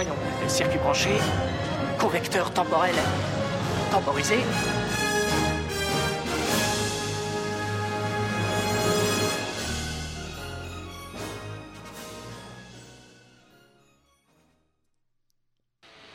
[0.00, 0.14] Voyons,
[0.46, 1.10] circuit branché,
[1.98, 2.94] convecteur temporel
[3.90, 4.36] temporisé.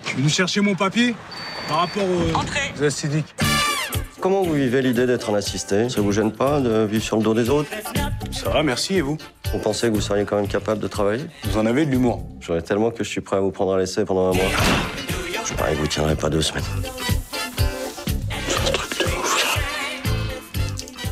[0.01, 1.13] Je suis venu chercher mon papier
[1.67, 2.37] par rapport au...
[2.37, 2.71] Entrez.
[2.79, 3.35] Aux acidiques.
[4.21, 5.89] Comment vous vivez l'idée d'être un assisté?
[5.89, 7.69] Ça vous gêne pas de vivre sur le dos des autres?
[8.31, 9.17] Ça va, merci, et vous?
[9.53, 12.27] Vous pensez que vous seriez quand même capable de travailler Vous en avez de l'humour.
[12.49, 14.49] Ai tellement que je suis prêt à vous prendre à l'essai pendant un mois.
[15.45, 16.63] Je parie que vous tiendrez pas deux semaines.
[18.47, 19.59] C'est un truc de ouf, ça.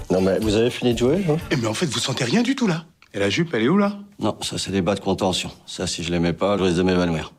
[0.09, 2.41] Non mais vous avez fini de jouer, hein Eh mais en fait, vous sentez rien
[2.41, 2.85] du tout, là.
[3.13, 3.99] Et la jupe, elle est où, là?
[4.17, 5.51] Non, ça c'est des bas de contention.
[5.67, 7.33] Ça, si je l'aimais pas, je risque de m'évanouir.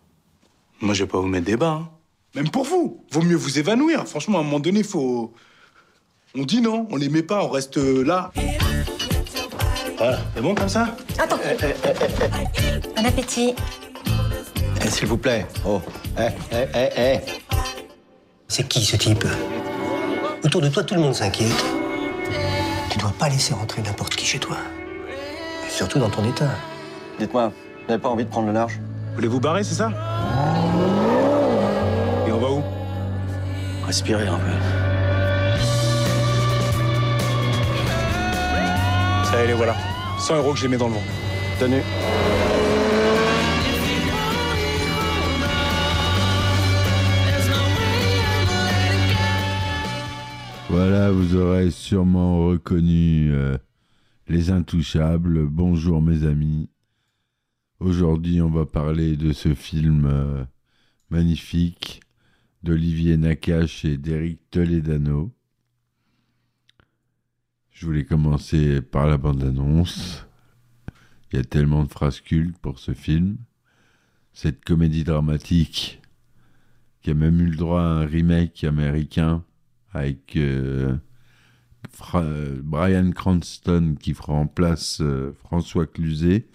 [0.81, 1.89] Moi, je vais pas vous mettre des bas, hein.
[2.37, 3.05] Même pour vous.
[3.11, 4.07] Vaut mieux vous évanouir.
[4.07, 5.35] Franchement, à un moment donné, faut...
[6.35, 8.31] On dit non, on les met pas, on reste euh, là.
[10.03, 11.39] Voilà, c'est bon comme ça Attends.
[12.97, 13.55] Un appétit.
[14.85, 15.47] Eh, S'il vous plaît.
[15.65, 15.81] Oh.
[16.19, 17.21] Eh, eh, eh, eh.
[18.49, 19.25] C'est qui ce type?
[20.43, 21.65] Autour de toi, tout le monde s'inquiète.
[22.91, 24.57] Tu dois pas laisser rentrer n'importe qui chez toi.
[25.69, 26.51] Surtout dans ton état.
[27.21, 28.81] Dites-moi, vous n'avez pas envie de prendre le large?
[29.11, 29.91] Vous voulez vous barrer, c'est ça?
[32.27, 32.65] Et on va où?
[33.87, 34.51] Respirez un peu.
[39.31, 39.77] Ça y est, les voilà.
[40.23, 41.03] 100 euros que je les mets dans le vent.
[41.59, 41.83] Tenue.
[50.71, 53.59] Voilà, vous aurez sûrement reconnu euh,
[54.29, 55.47] Les Intouchables.
[55.49, 56.71] Bonjour mes amis.
[57.81, 60.45] Aujourd'hui, on va parler de ce film euh,
[61.11, 62.01] magnifique
[62.63, 65.33] d'Olivier Nakache et d'Éric Toledano.
[67.73, 70.27] Je voulais commencer par la bande-annonce.
[71.33, 73.39] Il y a tellement de phrases cultes pour ce film.
[74.35, 76.01] Cette comédie dramatique
[77.01, 79.45] qui a même eu le droit à un remake américain
[79.93, 80.97] avec euh,
[82.63, 84.47] Brian Cranston qui fera
[85.01, 86.47] euh, François Cluzet,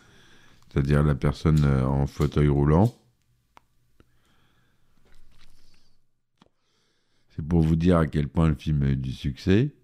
[0.72, 2.95] c'est-à-dire la personne euh, en fauteuil roulant.
[7.35, 9.76] C'est pour vous dire à quel point le film a eu du succès.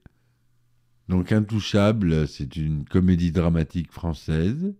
[1.10, 4.74] Donc Intouchable, c'est une comédie dramatique française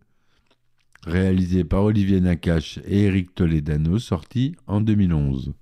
[1.06, 5.54] réalisée par Olivier Nakache et Eric Toledano, sortie en 2011.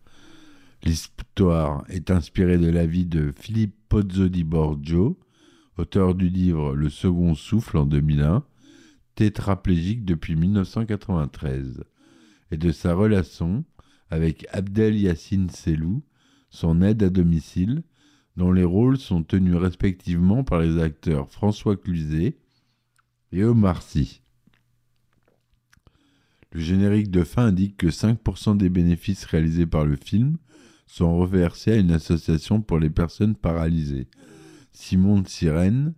[0.84, 5.20] L'histoire est inspirée de la vie de Philippe Pozzo di Borgio,
[5.78, 8.44] auteur du livre Le Second Souffle en 2001,
[9.16, 11.84] tétraplégique depuis 1993,
[12.52, 13.64] et de sa relation
[14.12, 16.04] avec Abdel Yassine Selou,
[16.52, 17.82] son aide à domicile,
[18.38, 22.38] dont les rôles sont tenus respectivement par les acteurs François Cluzet
[23.32, 24.22] et Omar Sy.
[26.52, 30.38] Le générique de fin indique que 5% des bénéfices réalisés par le film
[30.86, 34.10] sont reversés à une association pour les personnes paralysées,
[34.74, 35.94] Simon de Sirène,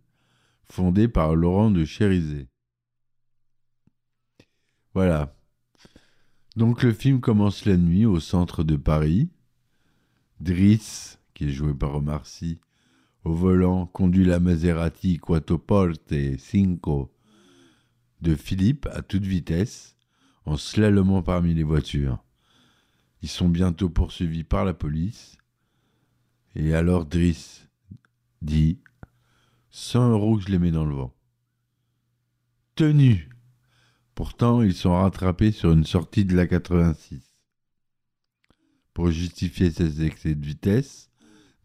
[0.64, 2.48] fondée par Laurent de Chérizet.
[4.94, 5.36] Voilà.
[6.56, 9.30] Donc le film commence la nuit au centre de Paris.
[10.40, 12.24] Driss, qui est joué par Omar
[13.26, 17.14] au volant, conduit la Maserati Quattroporte Cinco
[18.22, 19.96] de Philippe à toute vitesse,
[20.46, 22.24] en slalomant parmi les voitures.
[23.22, 25.38] Ils sont bientôt poursuivis par la police.
[26.56, 27.70] Et alors Driss
[28.42, 28.80] dit
[29.72, 31.14] 100 euros que je les mets dans le vent.
[32.76, 33.30] Tenu
[34.16, 37.24] Pourtant, ils sont rattrapés sur une sortie de la 86.
[38.94, 41.10] Pour justifier ces excès de vitesse,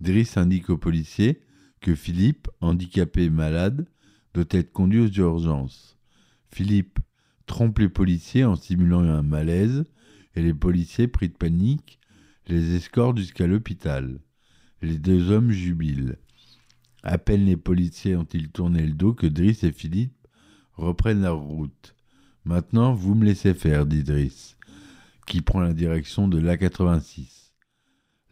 [0.00, 1.41] Driss indique aux policiers
[1.81, 3.87] que Philippe, handicapé et malade,
[4.35, 5.97] doit être conduit aux urgences.
[6.50, 6.99] Philippe
[7.47, 9.85] trompe les policiers en simulant un malaise
[10.35, 11.99] et les policiers, pris de panique,
[12.47, 14.21] les escortent jusqu'à l'hôpital.
[14.83, 16.17] Les deux hommes jubilent.
[17.03, 20.27] À peine les policiers ont-ils tourné le dos que Driss et Philippe
[20.75, 21.94] reprennent leur route.
[22.44, 24.56] Maintenant, vous me laissez faire, dit Driss,
[25.27, 27.38] qui prend la direction de l'A86.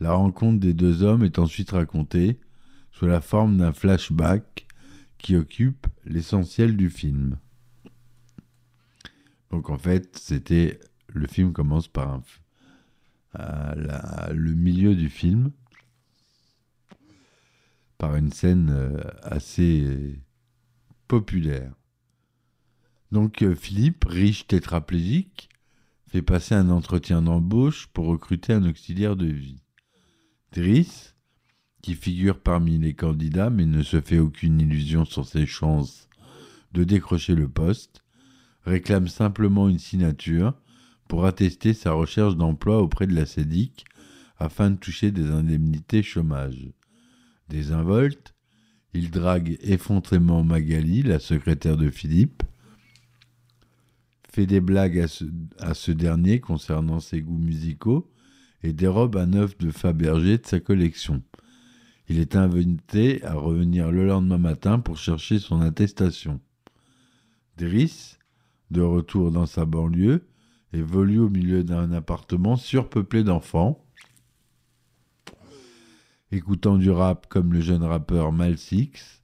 [0.00, 2.38] La rencontre des deux hommes est ensuite racontée
[2.92, 4.66] sous la forme d'un flashback
[5.18, 7.38] qui occupe l'essentiel du film.
[9.50, 12.20] Donc en fait, c'était le film commence par
[13.34, 15.50] le milieu du film
[17.98, 20.18] par une scène euh, assez
[21.08, 21.72] populaire.
[23.12, 25.48] Donc euh, Philippe, riche tétraplégique,
[26.08, 29.62] fait passer un entretien d'embauche pour recruter un auxiliaire de vie.
[30.56, 31.14] Driss,
[31.82, 36.08] qui figure parmi les candidats mais ne se fait aucune illusion sur ses chances
[36.72, 38.02] de décrocher le poste,
[38.62, 40.54] réclame simplement une signature
[41.08, 43.84] pour attester sa recherche d'emploi auprès de la SEDIC
[44.38, 46.70] afin de toucher des indemnités chômage.
[47.50, 48.34] Désinvolte,
[48.94, 52.42] il drague effrontément Magali, la secrétaire de Philippe,
[54.32, 55.06] fait des blagues
[55.58, 58.10] à ce dernier concernant ses goûts musicaux
[58.62, 61.22] et dérobe un œuf de Fabergé de sa collection.
[62.08, 66.40] Il est invité à revenir le lendemain matin pour chercher son attestation.
[67.56, 68.18] Driss,
[68.70, 70.26] de retour dans sa banlieue,
[70.72, 73.84] évolue au milieu d'un appartement surpeuplé d'enfants.
[76.30, 79.22] Écoutant du rap comme le jeune rappeur Malsix,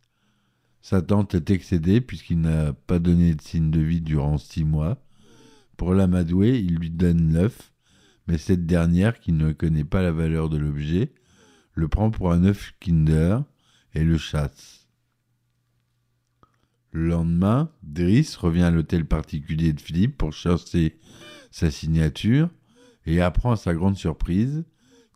[0.80, 5.04] sa tante est excédée puisqu'il n'a pas donné de signe de vie durant six mois.
[5.76, 7.71] Pour l'amadouer, il lui donne l'œuf,
[8.26, 11.12] mais cette dernière, qui ne connaît pas la valeur de l'objet,
[11.74, 13.40] le prend pour un œuf Kinder
[13.94, 14.88] et le chasse.
[16.90, 20.98] Le lendemain, Driss revient à l'hôtel particulier de Philippe pour chercher
[21.50, 22.50] sa signature
[23.06, 24.64] et apprend à sa grande surprise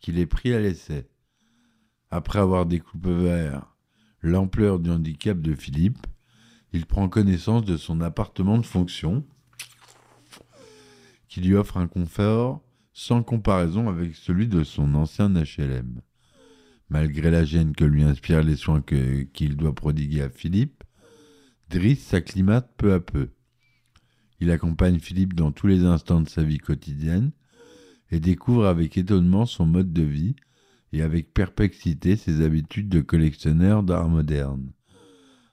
[0.00, 1.08] qu'il est pris à l'essai.
[2.10, 3.76] Après avoir découvert
[4.22, 6.06] l'ampleur du handicap de Philippe,
[6.72, 9.24] il prend connaissance de son appartement de fonction
[11.28, 12.62] qui lui offre un confort
[12.98, 16.00] sans comparaison avec celui de son ancien HLM.
[16.88, 20.82] Malgré la gêne que lui inspirent les soins qu'il doit prodiguer à Philippe,
[21.68, 23.28] Driss s'acclimate peu à peu.
[24.40, 27.32] Il accompagne Philippe dans tous les instants de sa vie quotidienne
[28.10, 30.34] et découvre avec étonnement son mode de vie
[30.94, 34.72] et avec perplexité ses habitudes de collectionneur d'art moderne.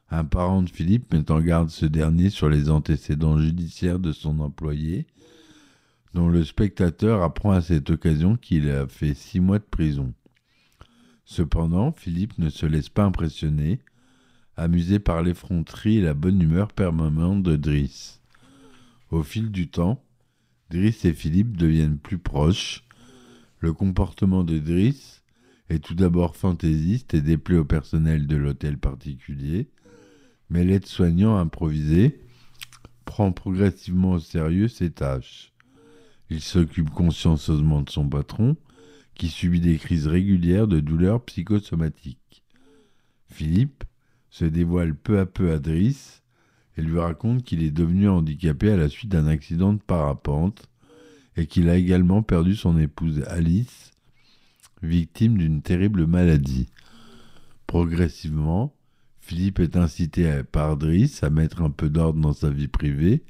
[0.10, 4.40] Un parent de Philippe met en garde ce dernier sur les antécédents judiciaires de son
[4.40, 5.08] employé,
[6.14, 10.14] dont le spectateur apprend à cette occasion qu'il a fait six mois de prison.
[11.26, 13.80] Cependant, Philippe ne se laisse pas impressionner,
[14.56, 18.22] amusé par l'effronterie et la bonne humeur permanente de Driss.
[19.10, 20.04] Au fil du temps,
[20.70, 22.84] Driss et Philippe deviennent plus proches.
[23.60, 25.24] Le comportement de Driss
[25.70, 29.70] est tout d'abord fantaisiste et déplaît au personnel de l'hôtel particulier,
[30.50, 32.20] mais l'aide-soignant improvisé
[33.06, 35.53] prend progressivement au sérieux ses tâches.
[36.34, 38.58] Il s'occupe consciencieusement de son patron,
[39.14, 42.44] qui subit des crises régulières de douleurs psychosomatiques.
[43.28, 43.84] Philippe
[44.32, 46.24] se dévoile peu à peu à Driss
[46.76, 50.72] et lui raconte qu'il est devenu handicapé à la suite d'un accident de parapente
[51.38, 53.92] et qu'il a également perdu son épouse Alice,
[54.82, 56.66] victime d'une terrible maladie.
[57.68, 58.74] Progressivement,
[59.22, 63.22] Philippe est incité par Driss à mettre un peu d'ordre dans sa vie privée,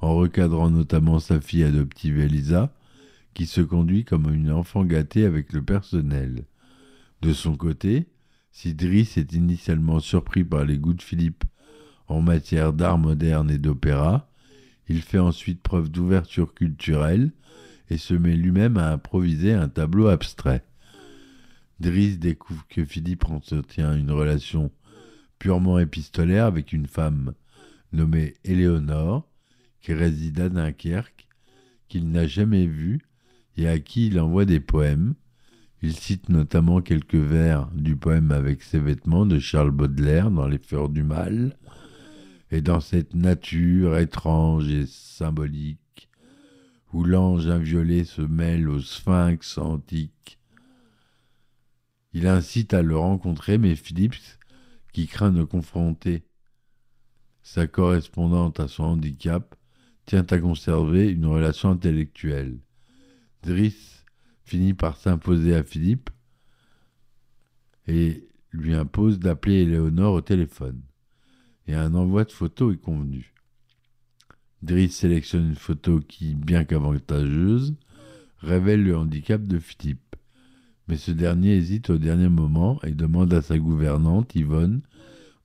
[0.00, 2.72] en recadrant notamment sa fille adoptive Elisa,
[3.34, 6.44] qui se conduit comme une enfant gâtée avec le personnel.
[7.22, 8.06] De son côté,
[8.52, 11.44] si Driss est initialement surpris par les goûts de Philippe
[12.06, 14.28] en matière d'art moderne et d'opéra,
[14.88, 17.32] il fait ensuite preuve d'ouverture culturelle
[17.90, 20.64] et se met lui-même à improviser un tableau abstrait.
[21.80, 24.70] Driss découvre que Philippe entretient une relation
[25.38, 27.34] purement épistolaire avec une femme
[27.92, 29.27] nommée Éléonore,
[29.80, 31.28] qui réside à Dunkerque,
[31.88, 33.00] qu'il n'a jamais vue
[33.56, 35.14] et à qui il envoie des poèmes.
[35.82, 40.58] Il cite notamment quelques vers du poème Avec ses vêtements de Charles Baudelaire dans Les
[40.58, 41.56] Fleurs du Mal.
[42.50, 46.08] Et dans cette nature étrange et symbolique,
[46.92, 50.38] où l'ange inviolé se mêle au sphinx antique,
[52.14, 54.16] il incite à le rencontrer, mais Philippe,
[54.92, 56.24] qui craint de confronter
[57.42, 59.54] sa correspondante à son handicap,
[60.08, 62.56] tient à conserver une relation intellectuelle.
[63.42, 64.06] Driss
[64.42, 66.08] finit par s'imposer à Philippe
[67.86, 70.80] et lui impose d'appeler Éléonore au téléphone.
[71.66, 73.34] Et un envoi de photos est convenu.
[74.62, 77.74] Driss sélectionne une photo qui, bien qu'avantageuse,
[78.38, 80.16] révèle le handicap de Philippe.
[80.88, 84.80] Mais ce dernier hésite au dernier moment et demande à sa gouvernante, Yvonne,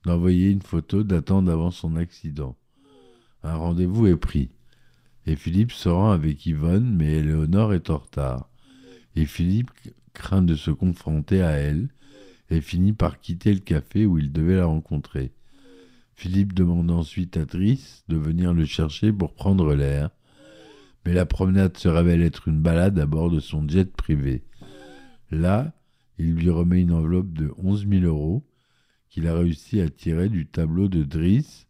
[0.04, 2.56] d'envoyer une photo datant d'avant son accident.
[3.42, 4.53] Un rendez-vous est pris.
[5.26, 8.50] Et Philippe se rend avec Yvonne, mais Éléonore est en retard.
[9.16, 9.70] Et Philippe
[10.12, 11.88] craint de se confronter à elle
[12.50, 15.32] et finit par quitter le café où il devait la rencontrer.
[16.14, 20.10] Philippe demande ensuite à Driss de venir le chercher pour prendre l'air,
[21.04, 24.44] mais la promenade se révèle être une balade à bord de son jet privé.
[25.30, 25.72] Là,
[26.18, 28.46] il lui remet une enveloppe de 11 000 euros
[29.08, 31.66] qu'il a réussi à tirer du tableau de Driss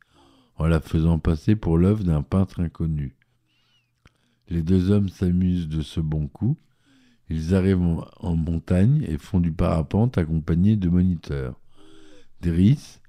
[0.56, 3.16] en la faisant passer pour l'œuvre d'un peintre inconnu.
[4.48, 6.56] Les deux hommes s'amusent de ce bon coup.
[7.30, 11.58] Ils arrivent en montagne et font du parapente accompagnés de moniteurs.
[12.42, 13.00] Driss,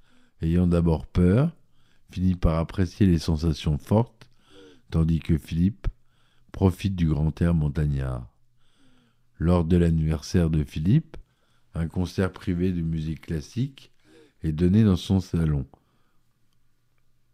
[0.42, 1.56] ayant d'abord peur,
[2.10, 4.30] finit par apprécier les sensations fortes,
[4.90, 5.88] tandis que Philippe
[6.54, 8.32] profite du grand air montagnard.
[9.38, 11.18] Lors de l'anniversaire de Philippe,
[11.74, 13.92] un concert privé de musique classique
[14.42, 15.66] est donné dans son salon.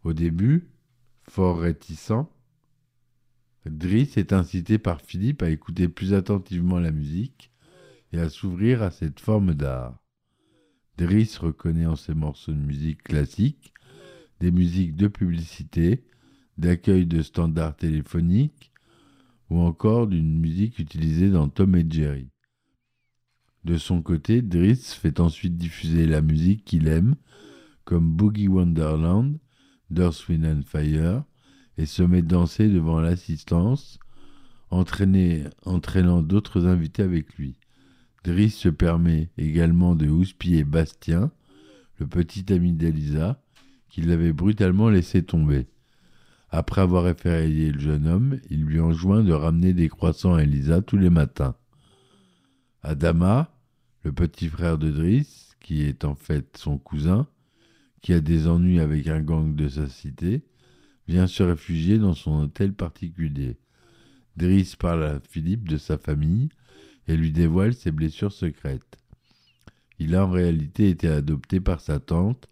[0.02, 0.68] Au début,
[1.28, 2.26] fort réticent,
[3.66, 7.52] Driss est incité par Philippe à écouter plus attentivement la musique
[8.12, 10.02] et à s'ouvrir à cette forme d'art.
[10.98, 13.72] Driss reconnaît en ses morceaux de musique classique
[14.42, 16.02] des musiques de publicité,
[16.58, 18.72] d'accueil de standards téléphoniques
[19.50, 22.28] ou encore d'une musique utilisée dans Tom et Jerry.
[23.64, 27.14] De son côté, Driss fait ensuite diffuser la musique qu'il aime,
[27.84, 29.38] comme Boogie Wonderland,
[29.96, 31.22] Earth, and Fire,
[31.78, 33.98] et se met danser devant l'assistance,
[34.70, 37.56] entraînant d'autres invités avec lui.
[38.24, 41.30] Driss se permet également de houspiller Bastien,
[41.98, 43.42] le petit ami d'Elisa,
[43.88, 45.66] qui l'avait brutalement laissé tomber.
[46.50, 50.82] Après avoir effrayé le jeune homme, il lui enjoint de ramener des croissants à Elisa
[50.82, 51.56] tous les matins.
[52.82, 53.54] Adama,
[54.02, 57.26] le petit frère de Driss, qui est en fait son cousin,
[58.00, 60.42] qui a des ennuis avec un gang de sa cité,
[61.08, 63.56] vient se réfugier dans son hôtel particulier.
[64.36, 66.48] Driss parle à Philippe de sa famille
[67.08, 68.98] et lui dévoile ses blessures secrètes.
[69.98, 72.48] Il a en réalité été adopté par sa tante,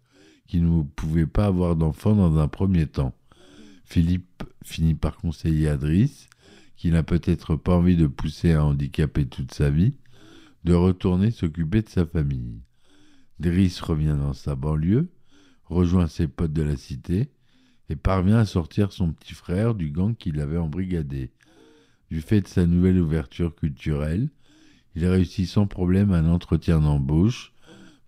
[0.47, 3.15] qui ne pouvait pas avoir d'enfant dans un premier temps.
[3.85, 6.29] Philippe finit par conseiller à Driss,
[6.75, 9.95] qui n'a peut-être pas envie de pousser un handicapé toute sa vie,
[10.63, 12.61] de retourner s'occuper de sa famille.
[13.39, 15.09] Driss revient dans sa banlieue,
[15.65, 17.29] rejoint ses potes de la cité
[17.91, 21.29] et parvient à sortir son petit frère du gang qui l'avait embrigadé.
[22.09, 24.29] Du fait de sa nouvelle ouverture culturelle,
[24.95, 27.51] il réussit sans problème un entretien d'embauche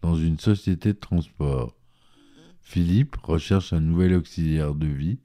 [0.01, 1.75] dans une société de transport.
[2.61, 5.19] Philippe recherche un nouvel auxiliaire de vie,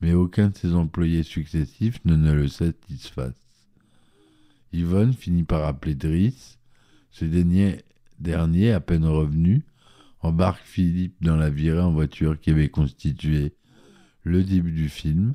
[0.00, 3.40] mais aucun de ses employés successifs ne, le satisfasse.
[4.72, 6.58] Yvonne finit par appeler Driss.
[7.12, 7.82] Ce dernier,
[8.18, 9.64] dernier, à peine revenu,
[10.20, 13.54] embarque Philippe dans la virée en voiture qui avait constitué
[14.26, 15.34] le début du film.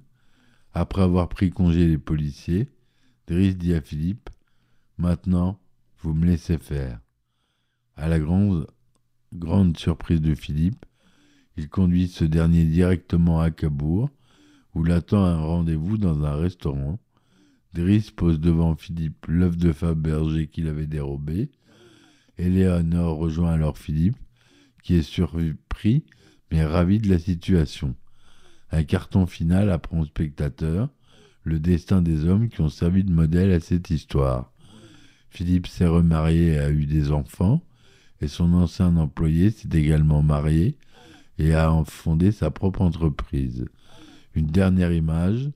[0.74, 2.68] Après avoir pris congé des policiers,
[3.28, 4.30] Driss dit à Philippe
[4.98, 5.60] Maintenant,
[6.00, 7.00] vous me laissez faire.
[7.96, 10.86] À la grande, surprise de Philippe,
[11.56, 14.10] il conduit ce dernier directement à Cabourg,
[14.76, 17.00] où l'attend un rendez-vous dans un restaurant.
[17.74, 21.50] Driss pose devant Philippe l'œuf de Fabergé qu'il avait dérobé.
[22.38, 24.18] Éléonore rejoint alors Philippe,
[24.84, 26.04] qui est surpris
[26.52, 27.96] mais ravi de la situation.
[28.72, 30.90] Un carton final apprend au spectateur
[31.44, 34.52] le destin des hommes qui ont servi de modèle à cette histoire.
[35.30, 37.62] Philippe s'est remarié et a eu des enfants,
[38.22, 40.78] et son ancien employé s'est également marié
[41.38, 43.66] et a fondé sa propre entreprise.
[44.36, 45.50] Une dernière image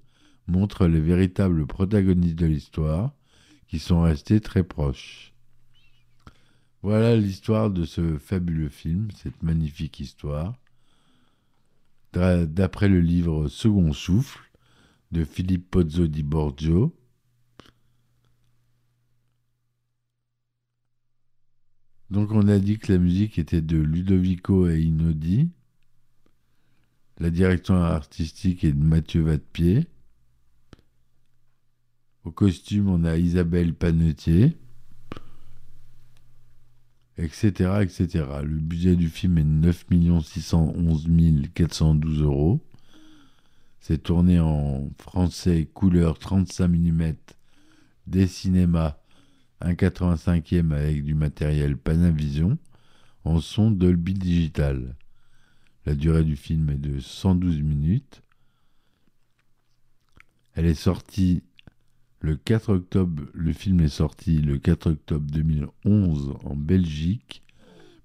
[0.47, 3.13] montre les véritables protagonistes de l'histoire
[3.67, 5.33] qui sont restés très proches.
[6.81, 10.55] Voilà l'histoire de ce fabuleux film, cette magnifique histoire.
[12.15, 14.49] D'après le livre Second Souffle
[15.11, 16.95] de Philippe Pozzo di Borgio,
[22.09, 24.89] Donc on a dit que la musique était de Ludovico et.
[27.17, 29.85] La direction artistique est de Mathieu Vadepied.
[32.23, 34.55] Au costume, on a Isabelle Panetier
[37.17, 38.25] etc., etc.
[38.43, 39.85] Le budget du film est 9
[40.23, 41.07] 611
[41.53, 42.59] 412 euros.
[43.79, 47.13] C'est tourné en français couleur 35 mm
[48.07, 48.97] des cinémas
[49.61, 52.57] 1,85e avec du matériel Panavision
[53.23, 54.95] en son Dolby Digital.
[55.85, 58.21] La durée du film est de 112 minutes.
[60.53, 61.43] Elle est sortie
[62.19, 67.43] le 4 octobre, le film est sorti le 4 octobre 2011 en Belgique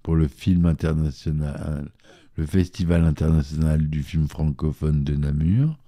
[0.03, 1.91] pour le film international,
[2.37, 5.79] le Festival international du film francophone de Namur,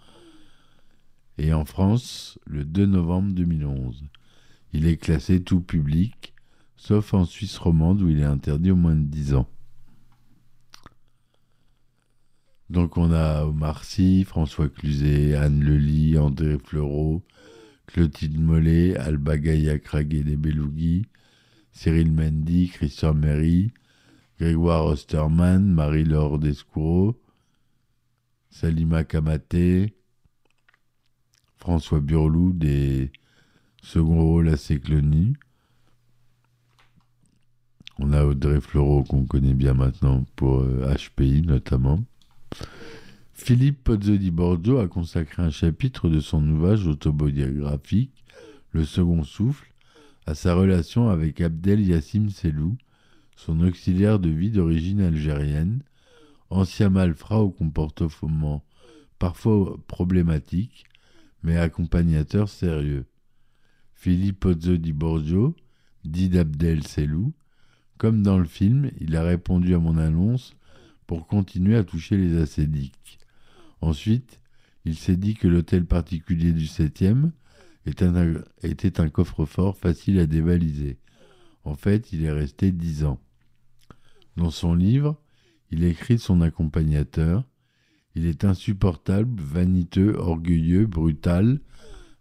[1.38, 4.04] et en France le 2 novembre 2011.
[4.72, 6.32] Il est classé tout public,
[6.76, 9.48] sauf en Suisse romande où il est interdit au moins de 10 ans.
[12.70, 17.22] Donc on a Omar Sy, François Cluzet, Anne Lely, André Fleureau,
[17.86, 21.06] Clotilde Mollet, Alba Gaïa Craguet des Belougui,
[21.72, 23.72] Cyril Mendy, Christian Méry,
[24.38, 27.20] Grégoire Osterman, Marie-Laure Descoureau,
[28.50, 29.94] Salima Kamaté,
[31.56, 33.12] François Burlou des
[33.82, 35.36] second rôles assez clonus.
[37.98, 42.00] On a Audrey Fleurot qu'on connaît bien maintenant pour HPI euh, notamment.
[43.44, 48.24] Philippe Pozzoli Bordeaux a consacré un chapitre de son ouvrage autobiographique,
[48.70, 49.66] Le Second Souffle,
[50.26, 52.76] à sa relation avec Abdel Yassim Selou,
[53.34, 55.82] son auxiliaire de vie d'origine algérienne,
[56.50, 58.64] ancien malfrat au comportement
[59.18, 60.84] parfois problématique,
[61.42, 63.06] mais accompagnateur sérieux.
[63.96, 65.56] Philippe Pozzo di Borgio,
[66.04, 67.32] dit d'Abdel Selou,
[67.98, 70.54] comme dans le film, il a répondu à mon annonce
[71.08, 73.18] pour continuer à toucher les acédiques.
[73.82, 74.40] Ensuite,
[74.84, 77.32] il s'est dit que l'hôtel particulier du 7e
[77.84, 80.98] était un, coffre-fort facile à dévaliser.
[81.64, 83.20] En fait, il est resté dix ans.
[84.36, 85.20] Dans son livre,
[85.70, 87.44] il écrit son accompagnateur
[88.14, 91.60] Il est insupportable, vaniteux, orgueilleux, brutal,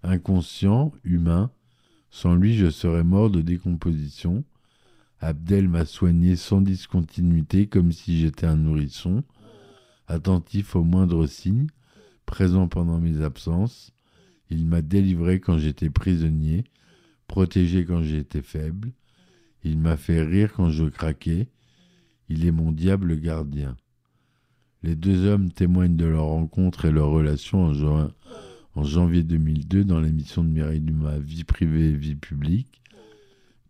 [0.01, 1.51] inconscient, humain.
[2.09, 4.43] Sans lui, je serais mort de décomposition.
[5.19, 9.23] Abdel m'a soigné sans discontinuité comme si j'étais un nourrisson,
[10.11, 11.67] attentif aux moindres signes,
[12.25, 13.91] présent pendant mes absences.
[14.49, 16.63] Il m'a délivré quand j'étais prisonnier,
[17.27, 18.91] protégé quand j'étais faible.
[19.63, 21.47] Il m'a fait rire quand je craquais.
[22.29, 23.77] Il est mon diable gardien.
[24.83, 28.09] Les deux hommes témoignent de leur rencontre et leur relation en,
[28.75, 32.81] en janvier 2002 dans l'émission de Mireille Dumas Vie privée et vie publique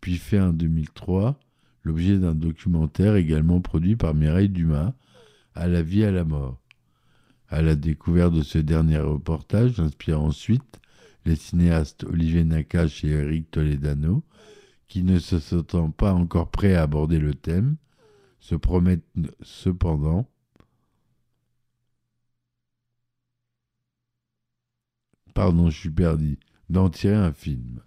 [0.02, 1.40] puis fait en 2003
[1.84, 4.94] l'objet d'un documentaire également produit par Mireille Dumas,
[5.56, 6.60] À la vie, à la mort.
[7.50, 10.80] À la découverte de ce dernier reportage inspire ensuite
[11.26, 14.24] les cinéastes Olivier Nakache et Eric Toledano,
[14.88, 17.76] qui ne se sentant pas encore prêts à aborder le thème,
[18.40, 19.06] se promettent
[19.42, 20.28] cependant
[25.34, 26.38] pardon, je suis perdu,
[26.70, 27.82] d'en tirer un film.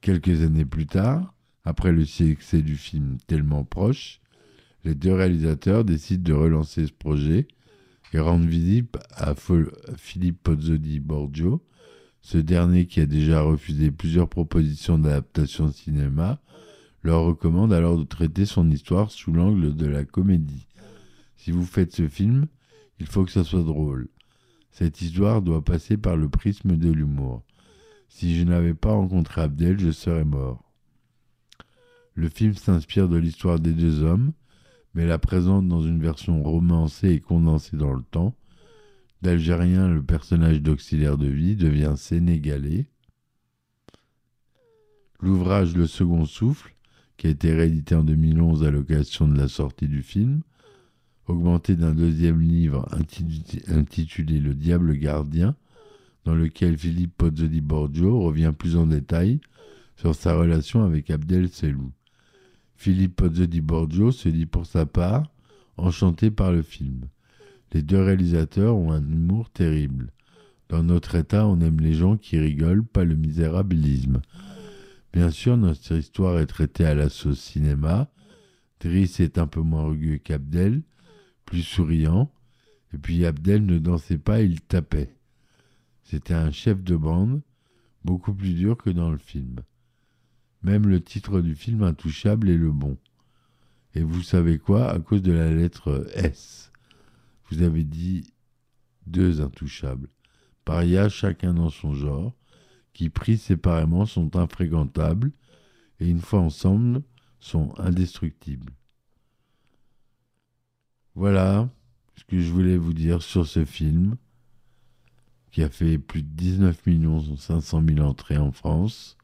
[0.00, 4.20] Quelques années plus tard, après le succès du film tellement proche,
[4.84, 7.48] les deux réalisateurs décident de relancer ce projet
[8.12, 9.34] et rendre visible à
[9.96, 11.62] Philippe Pozzodi Borgio,
[12.22, 16.40] ce dernier qui a déjà refusé plusieurs propositions d'adaptation cinéma,
[17.02, 20.66] leur recommande alors de traiter son histoire sous l'angle de la comédie.
[21.36, 22.46] Si vous faites ce film,
[22.98, 24.08] il faut que ça soit drôle.
[24.72, 27.42] Cette histoire doit passer par le prisme de l'humour.
[28.08, 30.62] Si je n'avais pas rencontré Abdel, je serais mort.
[32.14, 34.32] Le film s'inspire de l'histoire des deux hommes,
[34.94, 38.34] mais la présente dans une version romancée et condensée dans le temps.
[39.22, 42.86] D'Algérien, le personnage d'auxiliaire de vie devient sénégalais.
[45.20, 46.74] L'ouvrage Le Second Souffle,
[47.16, 50.42] qui a été réédité en 2011 à l'occasion de la sortie du film,
[51.26, 52.88] augmenté d'un deuxième livre
[53.68, 55.56] intitulé Le Diable Gardien,
[56.24, 59.40] dans lequel Philippe Pozzoli Borgio revient plus en détail
[59.96, 61.90] sur sa relation avec Abdel Selou.
[62.78, 65.28] Philippe Pozzo di Borgio se dit pour sa part
[65.76, 67.08] enchanté par le film.
[67.72, 70.12] Les deux réalisateurs ont un humour terrible.
[70.68, 74.22] Dans notre état, on aime les gens qui rigolent, pas le misérabilisme.
[75.12, 78.12] Bien sûr, notre histoire est traitée à la sauce cinéma.
[78.78, 80.82] Driss est un peu moins rugueux qu'Abdel,
[81.46, 82.30] plus souriant.
[82.94, 85.16] Et puis Abdel ne dansait pas, il tapait.
[86.04, 87.42] C'était un chef de bande,
[88.04, 89.56] beaucoup plus dur que dans le film.
[90.62, 92.96] Même le titre du film Intouchable est le bon.
[93.94, 94.90] Et vous savez quoi?
[94.90, 96.72] À cause de la lettre S.
[97.50, 98.32] Vous avez dit
[99.06, 100.08] deux intouchables.
[100.64, 102.34] Paria, chacun dans son genre,
[102.92, 105.32] qui pris séparément sont infréquentables
[106.00, 107.02] et une fois ensemble
[107.40, 108.72] sont indestructibles.
[111.14, 111.68] Voilà
[112.16, 114.16] ce que je voulais vous dire sur ce film
[115.50, 116.80] qui a fait plus de 19
[117.36, 119.17] 500 000 entrées en France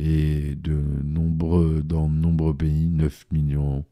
[0.00, 3.84] et de nombreux, dans de nombreux pays, 9 millions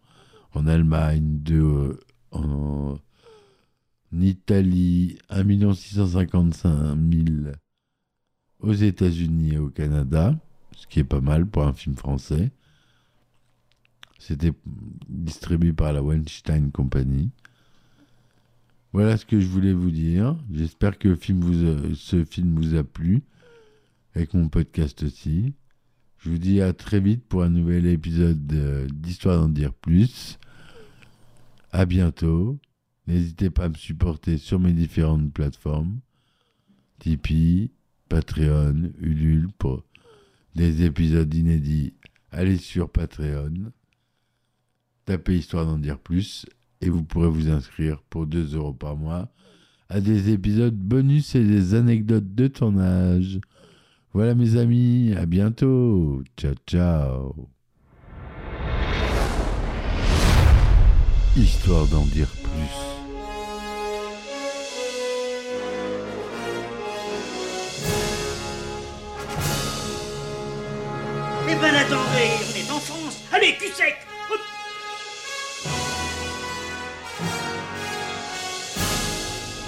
[0.55, 1.99] en Allemagne, 2 euh,
[2.33, 2.99] en,
[4.13, 7.53] Italie, 1 655 000
[8.61, 10.35] aux États-Unis et au Canada,
[10.75, 12.51] ce qui est pas mal pour un film français.
[14.19, 14.53] C'était
[15.09, 17.31] distribué par la Weinstein Company.
[18.95, 20.37] Voilà ce que je voulais vous dire.
[20.51, 23.23] J'espère que film vous ce film vous a plu,
[24.15, 25.53] avec mon podcast aussi.
[26.19, 28.45] Je vous dis à très vite pour un nouvel épisode
[28.93, 30.39] d'Histoire d'en dire plus.
[31.71, 32.59] À bientôt.
[33.07, 36.01] N'hésitez pas à me supporter sur mes différentes plateformes.
[36.99, 37.71] Tipeee,
[38.09, 39.85] Patreon, Ulule pour
[40.57, 41.95] des épisodes inédits.
[42.33, 43.73] Allez sur Patreon.
[45.05, 46.47] Tapez Histoire d'en dire plus
[46.81, 49.33] et vous pourrez vous inscrire pour 2 euros par mois
[49.89, 53.41] à des épisodes bonus et des anecdotes de tournage.
[54.15, 56.23] Voilà mes amis, à bientôt.
[56.37, 57.49] Ciao ciao.
[61.37, 62.89] Histoire d'en dire plus.
[71.51, 73.97] Eh ben attendez, on est en France Allez, cul sec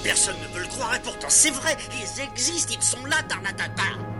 [0.03, 4.20] Personne ne veut le croire et pourtant c'est vrai, ils existent, ils sont là, Tarnatata